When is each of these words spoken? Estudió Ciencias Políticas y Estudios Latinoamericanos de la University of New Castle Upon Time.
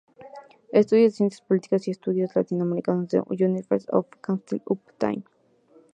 Estudió 0.71 1.11
Ciencias 1.11 1.41
Políticas 1.43 1.87
y 1.87 1.91
Estudios 1.91 2.35
Latinoamericanos 2.35 3.09
de 3.09 3.19
la 3.19 3.23
University 3.29 3.87
of 3.95 4.07
New 4.11 4.19
Castle 4.19 4.61
Upon 4.65 4.93
Time. 4.97 5.23